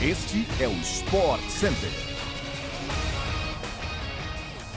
Este 0.00 0.46
é 0.60 0.68
o 0.68 0.72
Sport 0.74 1.40
Center. 1.48 1.90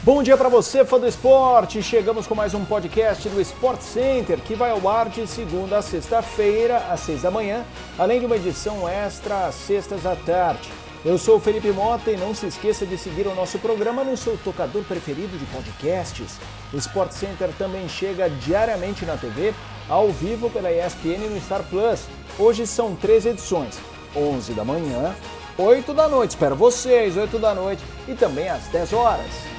Bom 0.01 0.23
dia 0.23 0.35
para 0.35 0.49
você, 0.49 0.83
fã 0.83 0.99
do 0.99 1.07
esporte. 1.07 1.83
Chegamos 1.83 2.25
com 2.25 2.33
mais 2.33 2.55
um 2.55 2.65
podcast 2.65 3.29
do 3.29 3.39
Sport 3.39 3.81
Center, 3.81 4.39
que 4.39 4.55
vai 4.55 4.71
ao 4.71 4.89
ar 4.89 5.09
de 5.09 5.27
segunda 5.27 5.77
a 5.77 5.81
sexta-feira, 5.83 6.77
às 6.89 7.01
seis 7.01 7.21
da 7.21 7.29
manhã, 7.29 7.63
além 7.99 8.19
de 8.19 8.25
uma 8.25 8.35
edição 8.35 8.89
extra 8.89 9.45
às 9.45 9.53
sextas 9.53 10.07
à 10.07 10.15
tarde. 10.15 10.67
Eu 11.05 11.19
sou 11.19 11.37
o 11.37 11.39
Felipe 11.39 11.71
Mota 11.71 12.09
e 12.09 12.17
não 12.17 12.33
se 12.33 12.47
esqueça 12.47 12.83
de 12.83 12.97
seguir 12.97 13.27
o 13.27 13.35
nosso 13.35 13.59
programa 13.59 14.03
no 14.03 14.17
seu 14.17 14.35
tocador 14.39 14.83
preferido 14.85 15.37
de 15.37 15.45
podcasts. 15.45 16.39
O 16.73 16.77
Sport 16.77 17.11
Center 17.11 17.51
também 17.59 17.87
chega 17.87 18.27
diariamente 18.27 19.05
na 19.05 19.17
TV, 19.17 19.53
ao 19.87 20.09
vivo 20.11 20.49
pela 20.49 20.71
ESPN 20.71 21.29
no 21.29 21.39
Star 21.39 21.61
Plus. 21.69 22.07
Hoje 22.39 22.65
são 22.65 22.95
três 22.95 23.23
edições. 23.27 23.90
11 24.15 24.53
da 24.53 24.63
manhã, 24.63 25.15
8 25.57 25.93
da 25.93 26.07
noite. 26.07 26.31
Espero 26.31 26.55
vocês, 26.55 27.17
8 27.17 27.37
da 27.39 27.53
noite 27.53 27.83
e 28.07 28.13
também 28.13 28.49
às 28.49 28.67
10 28.67 28.93
horas. 28.93 29.51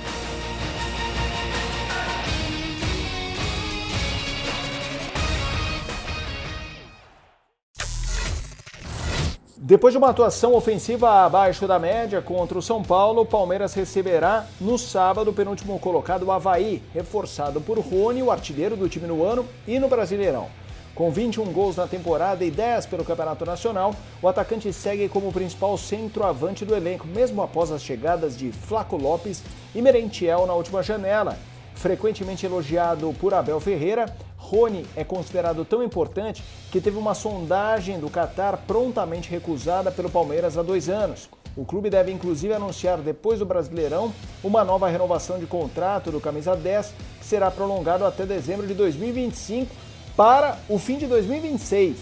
Depois 9.64 9.94
de 9.94 9.98
uma 9.98 10.10
atuação 10.10 10.54
ofensiva 10.54 11.24
abaixo 11.24 11.66
da 11.66 11.78
média 11.78 12.20
contra 12.20 12.58
o 12.58 12.62
São 12.62 12.82
Paulo, 12.82 13.22
o 13.22 13.26
Palmeiras 13.26 13.72
receberá 13.72 14.44
no 14.60 14.76
sábado 14.76 15.30
o 15.30 15.32
penúltimo 15.32 15.78
colocado 15.78 16.24
o 16.24 16.32
Havaí, 16.32 16.82
reforçado 16.92 17.60
por 17.60 17.78
Rony, 17.78 18.22
o 18.22 18.30
artilheiro 18.30 18.76
do 18.76 18.88
time 18.88 19.06
no 19.06 19.24
ano 19.24 19.46
e 19.66 19.78
no 19.78 19.88
Brasileirão. 19.88 20.48
Com 20.94 21.10
21 21.10 21.52
gols 21.52 21.76
na 21.76 21.86
temporada 21.86 22.44
e 22.44 22.50
10 22.50 22.84
pelo 22.86 23.04
Campeonato 23.04 23.46
Nacional, 23.46 23.94
o 24.20 24.28
atacante 24.28 24.70
segue 24.74 25.08
como 25.08 25.32
principal 25.32 25.78
centroavante 25.78 26.66
do 26.66 26.74
elenco, 26.74 27.06
mesmo 27.06 27.40
após 27.40 27.70
as 27.70 27.82
chegadas 27.82 28.36
de 28.36 28.52
Flaco 28.52 28.96
Lopes 28.96 29.42
e 29.74 29.80
Merentiel 29.80 30.46
na 30.46 30.52
última 30.52 30.82
janela. 30.82 31.38
Frequentemente 31.74 32.44
elogiado 32.44 33.14
por 33.18 33.32
Abel 33.32 33.58
Ferreira, 33.58 34.04
Rony 34.36 34.84
é 34.94 35.02
considerado 35.02 35.64
tão 35.64 35.82
importante 35.82 36.44
que 36.70 36.80
teve 36.80 36.98
uma 36.98 37.14
sondagem 37.14 37.98
do 37.98 38.10
Qatar 38.10 38.58
prontamente 38.66 39.30
recusada 39.30 39.90
pelo 39.90 40.10
Palmeiras 40.10 40.58
há 40.58 40.62
dois 40.62 40.90
anos. 40.90 41.30
O 41.56 41.64
clube 41.64 41.88
deve 41.88 42.12
inclusive 42.12 42.52
anunciar 42.52 42.98
depois 42.98 43.38
do 43.38 43.46
Brasileirão 43.46 44.12
uma 44.44 44.62
nova 44.62 44.88
renovação 44.88 45.38
de 45.38 45.46
contrato 45.46 46.10
do 46.10 46.20
camisa 46.20 46.54
10, 46.54 46.94
que 47.18 47.24
será 47.24 47.50
prolongado 47.50 48.04
até 48.04 48.26
dezembro 48.26 48.66
de 48.66 48.74
2025 48.74 49.91
para 50.16 50.58
o 50.68 50.78
fim 50.78 50.98
de 50.98 51.06
2026. 51.06 51.96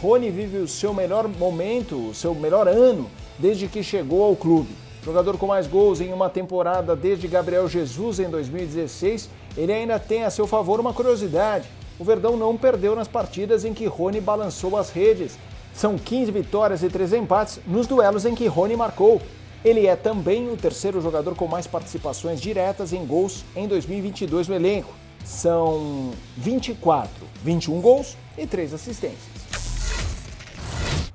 Rony 0.00 0.30
vive 0.30 0.58
o 0.58 0.68
seu 0.68 0.92
melhor 0.92 1.28
momento, 1.28 2.10
o 2.10 2.14
seu 2.14 2.34
melhor 2.34 2.66
ano 2.68 3.08
desde 3.38 3.68
que 3.68 3.82
chegou 3.82 4.24
ao 4.24 4.36
clube. 4.36 4.70
Jogador 5.04 5.36
com 5.36 5.46
mais 5.46 5.66
gols 5.66 6.00
em 6.00 6.12
uma 6.12 6.30
temporada 6.30 6.96
desde 6.96 7.28
Gabriel 7.28 7.68
Jesus 7.68 8.18
em 8.18 8.28
2016, 8.28 9.28
ele 9.56 9.72
ainda 9.72 9.98
tem 9.98 10.24
a 10.24 10.30
seu 10.30 10.46
favor 10.46 10.80
uma 10.80 10.92
curiosidade. 10.92 11.68
O 11.98 12.04
Verdão 12.04 12.36
não 12.36 12.56
perdeu 12.56 12.96
nas 12.96 13.06
partidas 13.06 13.64
em 13.64 13.72
que 13.72 13.86
Rony 13.86 14.20
balançou 14.20 14.76
as 14.76 14.90
redes. 14.90 15.38
São 15.74 15.96
15 15.96 16.32
vitórias 16.32 16.82
e 16.82 16.88
3 16.88 17.12
empates 17.14 17.60
nos 17.66 17.86
duelos 17.86 18.24
em 18.24 18.34
que 18.34 18.46
Rony 18.46 18.76
marcou. 18.76 19.20
Ele 19.64 19.86
é 19.86 19.94
também 19.94 20.50
o 20.50 20.56
terceiro 20.56 21.00
jogador 21.00 21.34
com 21.34 21.46
mais 21.46 21.66
participações 21.66 22.40
diretas 22.40 22.92
em 22.92 23.04
gols 23.04 23.44
em 23.54 23.68
2022 23.68 24.48
no 24.48 24.54
elenco 24.54 25.03
são 25.24 26.10
24, 26.36 27.10
21 27.42 27.80
gols 27.80 28.16
e 28.36 28.46
3 28.46 28.74
assistências. 28.74 29.34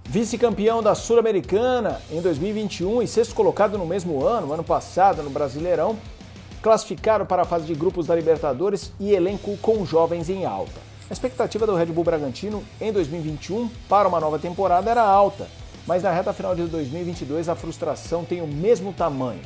Vice-campeão 0.06 0.82
da 0.82 0.96
Sul-Americana 0.96 2.02
em 2.12 2.20
2021 2.20 3.04
e 3.04 3.08
sexto 3.08 3.36
colocado 3.36 3.78
no 3.78 3.86
mesmo 3.86 4.26
ano, 4.26 4.52
ano 4.52 4.64
passado, 4.64 5.22
no 5.22 5.30
Brasileirão, 5.30 5.96
classificaram 6.64 7.28
para 7.28 7.44
a 7.44 7.46
fase 7.46 7.68
de 7.68 7.76
grupos 7.76 8.08
da 8.08 8.16
Libertadores 8.16 8.92
e 9.00 9.14
elenco 9.14 9.56
com 9.58 9.86
jovens 9.86 10.28
em 10.28 10.46
alta. 10.46 10.90
A 11.10 11.14
expectativa 11.14 11.66
do 11.66 11.76
Red 11.76 11.88
Bull 11.88 12.04
Bragantino 12.04 12.64
em 12.82 12.92
2021 12.92 13.70
para 13.88 14.08
uma 14.08 14.20
nova 14.20 14.40
temporada 14.40 14.90
era 14.90 15.04
alta, 15.04 15.48
mas 15.86 16.04
na 16.04 16.12
reta 16.12 16.34
final 16.34 16.56
de 16.56 16.64
2022 16.64 17.48
a 17.48 17.56
frustração 17.56 18.24
tem 18.24 18.42
o 18.42 18.48
mesmo 18.48 18.92
tamanho. 18.94 19.42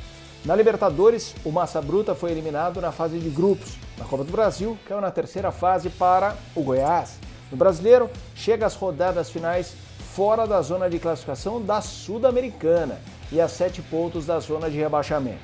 Na 0.46 0.58
Libertadores, 0.58 1.34
o 1.46 1.52
Massa 1.54 1.82
Bruta 1.82 2.14
foi 2.14 2.32
eliminado 2.32 2.82
na 2.82 2.92
fase 2.92 3.18
de 3.18 3.30
grupos. 3.30 3.78
Na 3.98 4.04
Copa 4.04 4.26
do 4.26 4.32
Brasil, 4.32 4.78
caiu 4.86 5.00
na 5.00 5.10
terceira 5.10 5.54
fase 5.54 5.90
para 5.90 6.36
o 6.54 6.62
Goiás. 6.62 7.18
No 7.50 7.56
Brasileiro, 7.56 8.10
chega 8.36 8.66
às 8.66 8.76
rodadas 8.76 9.30
finais 9.30 9.74
fora 10.14 10.46
da 10.46 10.62
zona 10.62 10.90
de 10.90 11.00
classificação 11.00 11.62
da 11.62 11.80
Sul-Americana 11.80 13.00
e 13.32 13.40
a 13.40 13.48
sete 13.48 13.82
pontos 13.82 14.26
da 14.26 14.38
zona 14.42 14.70
de 14.70 14.78
rebaixamento. 14.78 15.40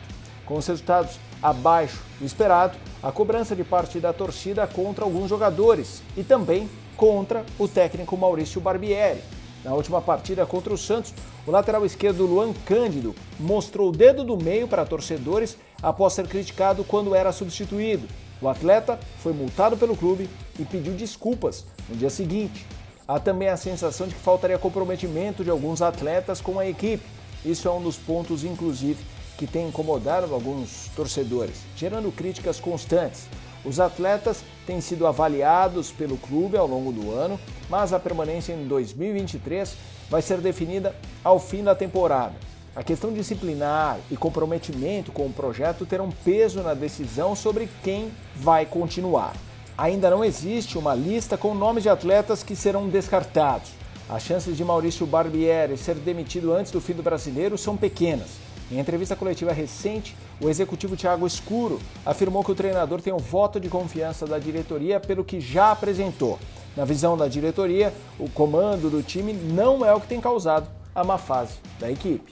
Com 0.46 0.58
os 0.58 0.68
resultados 0.68 1.18
abaixo 1.42 2.02
do 2.20 2.26
esperado, 2.26 2.78
a 3.02 3.10
cobrança 3.10 3.56
de 3.56 3.64
parte 3.64 4.02
da 4.02 4.12
torcida 4.12 4.68
contra 4.68 5.06
alguns 5.06 5.30
jogadores 5.30 6.04
e 6.18 6.24
também 6.24 6.70
contra 6.98 7.46
o 7.58 7.70
técnico 7.70 8.18
Maurício 8.18 8.60
Barbieri. 8.60 9.24
Na 9.64 9.74
última 9.74 10.02
partida 10.02 10.46
contra 10.46 10.74
o 10.74 10.78
Santos, 10.78 11.14
o 11.46 11.52
lateral 11.52 11.86
esquerdo 11.86 12.26
Luan 12.26 12.54
Cândido 12.66 13.14
mostrou 13.40 13.90
o 13.90 13.92
dedo 13.92 14.24
do 14.24 14.38
meio 14.38 14.68
para 14.68 14.86
torcedores 14.86 15.58
após 15.82 16.14
ser 16.14 16.28
criticado 16.28 16.84
quando 16.84 17.14
era 17.14 17.32
substituído. 17.32 18.08
O 18.42 18.48
atleta 18.48 18.98
foi 19.18 19.34
multado 19.34 19.76
pelo 19.76 19.98
clube 19.98 20.30
e 20.58 20.64
pediu 20.64 20.94
desculpas 20.94 21.66
no 21.90 21.96
dia 21.96 22.10
seguinte. 22.10 22.66
Há 23.06 23.20
também 23.20 23.50
a 23.50 23.58
sensação 23.58 24.08
de 24.08 24.16
que 24.16 24.22
faltaria 24.22 24.58
comprometimento 24.58 25.44
de 25.44 25.50
alguns 25.50 25.82
atletas 25.82 26.40
com 26.40 26.58
a 26.58 26.66
equipe. 26.66 27.04
Isso 27.44 27.68
é 27.68 27.72
um 27.72 27.82
dos 27.82 27.98
pontos, 27.98 28.44
inclusive, 28.44 29.04
que 29.38 29.48
tem 29.48 29.68
incomodado 29.68 30.34
alguns 30.34 30.90
torcedores, 30.96 31.64
gerando 31.76 32.12
críticas 32.12 32.60
constantes. 32.60 33.28
Os 33.64 33.80
atletas 33.80 34.44
têm 34.66 34.80
sido 34.80 35.06
avaliados 35.06 35.92
pelo 35.92 36.18
clube 36.18 36.58
ao 36.58 36.68
longo 36.68 36.92
do 36.92 37.12
ano, 37.12 37.40
mas 37.70 37.92
a 37.92 38.00
permanência 38.00 38.54
em 38.54 38.68
2023 38.68 39.76
vai 40.10 40.22
ser 40.22 40.40
definida 40.40 40.96
ao 41.24 41.40
fim 41.40 41.64
da 41.64 41.76
temporada. 41.76 42.36
A 42.76 42.84
questão 42.84 43.12
disciplinar 43.12 44.00
e 44.10 44.16
comprometimento 44.16 45.12
com 45.12 45.26
o 45.26 45.34
projeto 45.34 45.86
terão 45.86 46.10
peso 46.24 46.62
na 46.62 46.74
decisão 46.74 47.36
sobre 47.36 47.68
quem 47.84 48.12
vai 48.36 48.66
continuar. 48.66 49.34
Ainda 49.78 50.10
não 50.10 50.24
existe 50.24 50.78
uma 50.78 50.94
lista 50.94 51.38
com 51.38 51.54
nomes 51.54 51.84
de 51.84 51.90
atletas 51.90 52.44
que 52.44 52.56
serão 52.56 52.88
descartados. 52.88 53.72
As 54.08 54.24
chances 54.24 54.56
de 54.56 54.64
Maurício 54.64 55.06
Barbieri 55.06 55.78
ser 55.78 55.96
demitido 55.96 56.54
antes 56.54 56.72
do 56.72 56.82
fim 56.82 56.94
do 56.94 57.04
brasileiro 57.04 57.58
são 57.58 57.78
pequenas. 57.78 58.30
Em 58.72 58.78
entrevista 58.78 59.16
coletiva 59.16 59.52
recente, 59.52 60.16
o 60.40 60.48
executivo 60.48 60.96
Thiago 60.96 61.26
Escuro 61.26 61.80
afirmou 62.06 62.44
que 62.44 62.52
o 62.52 62.56
treinador 62.56 63.02
tem 63.02 63.12
o 63.12 63.18
voto 63.18 63.60
de 63.60 63.68
confiança 63.68 64.28
da 64.28 64.38
diretoria 64.38 65.00
pelo 65.00 65.24
que 65.24 65.40
já 65.40 65.72
apresentou. 65.72 66.38
Na 66.78 66.86
visão 66.86 67.18
da 67.18 67.28
diretoria, 67.28 67.92
o 68.20 68.30
comando 68.30 68.88
do 68.92 69.02
time 69.02 69.34
não 69.34 69.84
é 69.84 69.92
o 69.92 70.00
que 70.00 70.08
tem 70.08 70.22
causado 70.22 70.70
a 70.94 71.04
má 71.04 71.18
fase 71.18 71.56
da 71.80 71.90
equipe. 71.90 72.32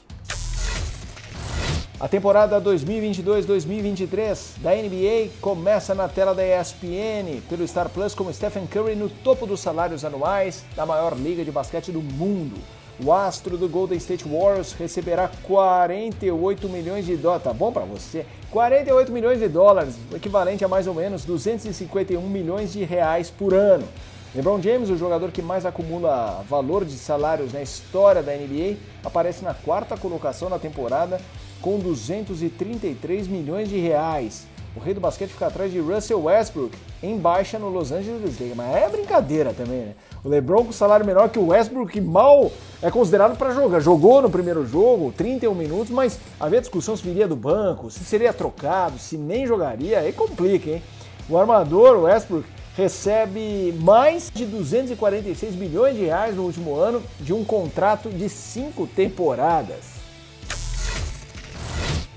A 2.00 2.08
temporada 2.08 2.62
2022-2023 2.62 4.60
da 4.60 4.76
NBA 4.76 5.32
começa 5.42 5.96
na 5.96 6.08
tela 6.08 6.36
da 6.36 6.44
ESPN 6.46 7.42
pelo 7.50 7.68
Star 7.68 7.90
Plus 7.90 8.14
com 8.14 8.32
Stephen 8.32 8.68
Curry 8.68 8.96
no 8.96 9.10
topo 9.10 9.48
dos 9.48 9.60
salários 9.60 10.06
anuais 10.06 10.64
da 10.76 10.86
maior 10.86 11.18
liga 11.18 11.44
de 11.44 11.52
basquete 11.52 11.92
do 11.92 12.04
mundo. 12.04 12.62
O 13.04 13.12
astro 13.12 13.58
do 13.58 13.70
Golden 13.70 13.98
State 14.00 14.28
Warriors 14.28 14.74
receberá 14.74 15.30
48 15.44 16.68
milhões 16.68 17.06
de 17.06 17.16
dólares. 17.16 17.44
Tá 17.44 17.54
bom 17.54 17.72
para 17.72 17.86
você? 17.86 18.26
48 18.50 19.12
milhões 19.12 19.40
de 19.40 19.48
dólares, 19.48 19.96
equivalente 20.14 20.66
a 20.66 20.68
mais 20.68 20.88
ou 20.88 20.96
menos 20.96 21.24
251 21.24 22.20
milhões 22.22 22.74
de 22.74 22.84
reais 22.84 23.30
por 23.30 23.54
ano. 23.54 23.88
LeBron 24.34 24.60
James, 24.62 24.90
o 24.90 24.98
jogador 24.98 25.32
que 25.32 25.44
mais 25.44 25.64
acumula 25.66 26.44
valor 26.50 26.84
de 26.86 26.94
salários 26.94 27.54
na 27.54 27.62
história 27.62 28.24
da 28.24 28.34
NBA, 28.34 28.78
aparece 29.04 29.44
na 29.44 29.54
quarta 29.54 29.96
colocação 29.96 30.50
na 30.50 30.58
temporada 30.58 31.22
com 31.62 31.78
233 31.78 33.28
milhões 33.28 33.70
de 33.70 33.78
reais. 33.78 34.48
O 34.76 34.80
rei 34.80 34.94
do 34.94 35.00
basquete 35.00 35.32
fica 35.32 35.48
atrás 35.48 35.72
de 35.72 35.80
Russell 35.80 36.24
Westbrook, 36.24 36.78
em 37.02 37.18
baixa 37.18 37.58
no 37.58 37.70
Los 37.70 37.92
Angeles 37.92 38.40
Lakers. 38.40 38.56
Mas 38.56 38.76
é 38.76 38.90
brincadeira 38.90 39.54
também, 39.54 39.80
né? 39.80 39.96
O 40.24 40.30
LeBron 40.30 40.66
com 40.66 40.72
salário 40.72 41.06
menor 41.06 41.30
que 41.30 41.40
o 41.40 41.48
Westbrook, 41.48 41.92
que 41.92 42.02
mal 42.02 42.52
é 42.82 42.92
considerado 42.92 43.38
para 43.38 43.52
jogar. 43.52 43.80
Jogou 43.80 44.22
no 44.22 44.30
primeiro 44.30 44.66
jogo, 44.66 45.12
31 45.16 45.56
minutos, 45.56 45.90
mas 45.90 46.20
havia 46.40 46.62
discussão 46.62 46.96
se 46.96 47.04
viria 47.04 47.28
do 47.28 47.36
banco, 47.36 47.90
se 47.90 48.04
seria 48.04 48.34
trocado, 48.34 49.00
se 49.00 49.18
nem 49.18 49.48
jogaria. 49.48 50.00
Aí 50.00 50.14
complica, 50.14 50.70
hein? 50.70 50.84
O 51.30 51.38
armador, 51.38 51.98
o 51.98 52.02
Westbrook, 52.04 52.48
recebe 52.76 53.74
mais 53.82 54.32
de 54.32 54.46
246 54.46 55.56
bilhões 55.56 55.96
de 55.96 56.06
reais 56.06 56.36
no 56.36 56.44
último 56.44 56.76
ano 56.76 57.02
de 57.20 57.34
um 57.34 57.44
contrato 57.44 58.10
de 58.10 58.30
cinco 58.30 58.86
temporadas. 58.86 59.97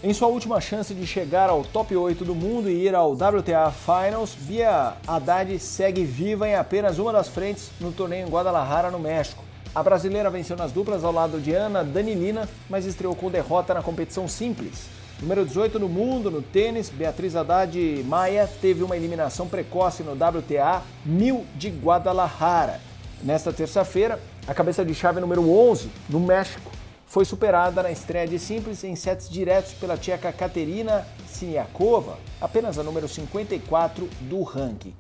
Em 0.02 0.14
sua 0.14 0.29
última 0.29 0.58
chance 0.62 0.94
de 0.94 1.06
chegar 1.06 1.50
ao 1.50 1.62
top 1.62 1.94
8 1.94 2.25
do 2.25 2.35
mundo 2.35 2.70
e 2.70 2.87
ir 2.87 2.94
ao 2.94 3.12
WTA 3.12 3.70
Finals, 3.70 4.35
Bia 4.35 4.94
Haddad 5.06 5.58
segue 5.58 6.06
viva 6.06 6.49
em 6.49 6.55
apenas 6.55 6.99
uma 6.99 7.12
das 7.12 7.29
frentes 7.29 7.70
no 7.79 7.93
torneio 7.93 8.26
em 8.26 8.31
Guadalajara, 8.31 8.91
no 8.91 8.99
México. 8.99 9.44
A 9.75 9.82
brasileira 9.82 10.31
venceu 10.31 10.56
nas 10.56 10.73
duplas 10.73 11.05
ao 11.05 11.12
lado 11.12 11.38
de 11.38 11.52
Ana 11.52 11.85
Danilina, 11.85 12.49
mas 12.70 12.87
estreou 12.87 13.14
com 13.14 13.31
derrota 13.31 13.75
na 13.75 13.82
competição 13.82 14.26
simples. 14.26 14.87
Número 15.20 15.44
18 15.44 15.79
no 15.79 15.87
mundo 15.87 16.31
no 16.31 16.41
tênis, 16.41 16.88
Beatriz 16.88 17.37
Haddad 17.37 18.03
Maia 18.06 18.49
teve 18.62 18.82
uma 18.82 18.96
eliminação 18.96 19.49
precoce 19.49 20.03
no 20.03 20.12
WTA 20.12 20.81
1000 21.05 21.44
de 21.56 21.69
Guadalajara. 21.69 22.81
Nesta 23.23 23.53
terça-feira, 23.53 24.19
a 24.49 24.55
cabeça 24.55 24.82
de 24.82 24.94
chave 24.94 25.20
número 25.20 25.46
11 25.46 25.91
no 26.08 26.20
México 26.20 26.80
foi 27.10 27.24
superada 27.24 27.82
na 27.82 27.90
estreia 27.90 28.26
de 28.26 28.38
simples 28.38 28.84
em 28.84 28.94
sets 28.94 29.28
diretos 29.28 29.72
pela 29.72 29.96
tcheca 29.96 30.32
Katerina 30.32 31.04
Siniakova, 31.26 32.16
apenas 32.40 32.78
a 32.78 32.84
número 32.84 33.08
54 33.08 34.08
do 34.20 34.44
ranking. 34.44 34.94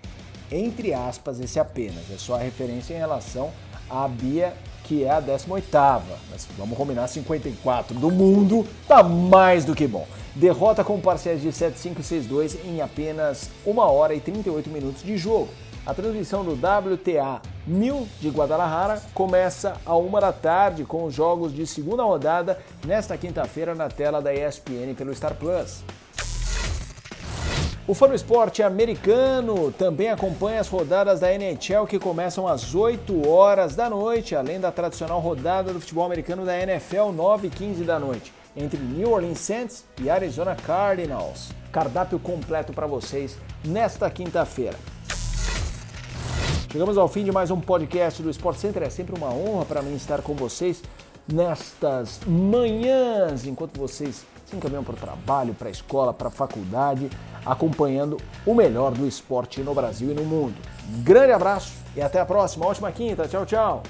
Entre 0.50 0.92
aspas, 0.92 1.38
esse 1.38 1.60
apenas, 1.60 2.10
é 2.12 2.18
só 2.18 2.34
a 2.34 2.38
referência 2.38 2.94
em 2.94 2.98
relação 2.98 3.52
à 3.88 4.08
Bia 4.08 4.52
que 4.82 5.04
é 5.04 5.10
a 5.10 5.22
18ª. 5.22 6.02
Mas 6.32 6.48
vamos 6.58 6.76
combinar, 6.76 7.06
54 7.06 7.96
do 7.96 8.10
mundo 8.10 8.66
tá 8.88 9.04
mais 9.04 9.64
do 9.64 9.72
que 9.72 9.86
bom. 9.86 10.04
Derrota 10.34 10.84
com 10.84 11.00
parciais 11.00 11.42
de 11.42 11.48
7-5 11.48 11.98
e 11.98 12.02
6-2 12.02 12.56
em 12.64 12.80
apenas 12.80 13.50
1 13.66 13.78
hora 13.78 14.14
e 14.14 14.20
38 14.20 14.70
minutos 14.70 15.02
de 15.02 15.16
jogo. 15.16 15.48
A 15.84 15.92
transmissão 15.92 16.44
do 16.44 16.52
WTA 16.52 17.40
1000 17.66 18.06
de 18.20 18.28
Guadalajara 18.28 19.02
começa 19.12 19.74
a 19.84 19.96
uma 19.96 20.20
da 20.20 20.32
tarde 20.32 20.84
com 20.84 21.04
os 21.04 21.14
jogos 21.14 21.52
de 21.52 21.66
segunda 21.66 22.04
rodada 22.04 22.58
nesta 22.86 23.16
quinta-feira 23.16 23.74
na 23.74 23.88
tela 23.88 24.22
da 24.22 24.32
ESPN 24.32 24.94
pelo 24.96 25.14
Star 25.14 25.34
Plus. 25.34 25.82
O 27.88 27.94
Fã 27.94 28.06
do 28.06 28.14
Esporte 28.14 28.62
americano 28.62 29.72
também 29.72 30.10
acompanha 30.10 30.60
as 30.60 30.68
rodadas 30.68 31.18
da 31.18 31.34
NHL 31.34 31.86
que 31.88 31.98
começam 31.98 32.46
às 32.46 32.72
8 32.72 33.28
horas 33.28 33.74
da 33.74 33.90
noite, 33.90 34.36
além 34.36 34.60
da 34.60 34.70
tradicional 34.70 35.18
rodada 35.18 35.72
do 35.72 35.80
futebol 35.80 36.04
americano 36.04 36.44
da 36.44 36.56
NFL 36.56 37.10
9 37.10 37.48
e 37.48 37.50
15 37.50 37.82
da 37.82 37.98
noite, 37.98 38.32
entre 38.56 38.78
New 38.78 39.10
Orleans 39.10 39.38
Saints 39.38 39.84
e 40.00 40.10
Arizona 40.10 40.54
Cardinals. 40.54 41.50
Cardápio 41.72 42.18
completo 42.18 42.72
para 42.72 42.86
vocês 42.86 43.36
nesta 43.64 44.10
quinta-feira. 44.10 44.76
Chegamos 46.70 46.96
ao 46.96 47.08
fim 47.08 47.24
de 47.24 47.32
mais 47.32 47.50
um 47.50 47.60
podcast 47.60 48.22
do 48.22 48.30
Sport 48.30 48.56
Center. 48.58 48.82
É 48.84 48.90
sempre 48.90 49.16
uma 49.16 49.28
honra 49.28 49.64
para 49.64 49.82
mim 49.82 49.94
estar 49.94 50.22
com 50.22 50.34
vocês 50.34 50.82
nestas 51.26 52.20
manhãs, 52.26 53.44
enquanto 53.46 53.78
vocês 53.78 54.24
se 54.46 54.56
encaminham 54.56 54.84
para 54.84 54.94
o 54.94 54.96
trabalho, 54.96 55.54
para 55.54 55.68
a 55.68 55.70
escola, 55.70 56.12
para 56.12 56.28
a 56.28 56.30
faculdade, 56.30 57.10
acompanhando 57.44 58.16
o 58.44 58.54
melhor 58.54 58.92
do 58.92 59.06
esporte 59.06 59.60
no 59.62 59.74
Brasil 59.74 60.10
e 60.10 60.14
no 60.14 60.24
mundo. 60.24 60.54
Grande 61.02 61.32
abraço 61.32 61.72
e 61.96 62.02
até 62.02 62.20
a 62.20 62.26
próxima. 62.26 62.66
Ótima 62.66 62.90
quinta. 62.90 63.26
Tchau, 63.28 63.46
tchau. 63.46 63.82